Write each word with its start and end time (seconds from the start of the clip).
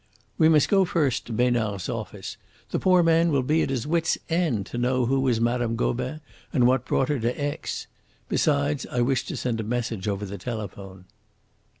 "We 0.39 0.49
must 0.49 0.67
go 0.67 0.83
first 0.83 1.27
to 1.27 1.31
Besnard's 1.31 1.87
office. 1.87 2.35
The 2.71 2.79
poor 2.79 3.03
man 3.03 3.29
will 3.31 3.43
be 3.43 3.61
at 3.61 3.69
his 3.69 3.85
wits' 3.85 4.17
end 4.29 4.65
to 4.65 4.79
know 4.79 5.05
who 5.05 5.19
was 5.19 5.39
Mme. 5.39 5.75
Gobin 5.75 6.21
and 6.51 6.65
what 6.65 6.85
brought 6.85 7.09
her 7.09 7.19
to 7.19 7.39
Aix. 7.39 7.85
Besides, 8.27 8.87
I 8.91 9.01
wish 9.01 9.25
to 9.25 9.37
send 9.37 9.59
a 9.59 9.63
message 9.63 10.07
over 10.07 10.25
the 10.25 10.39
telephone." 10.39 11.05